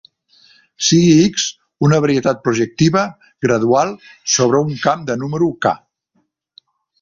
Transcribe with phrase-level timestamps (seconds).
[0.85, 1.43] Sigui "X"
[1.87, 3.03] una varietat projectiva
[3.49, 3.93] gradual
[4.37, 5.77] sobre un camp de número "K".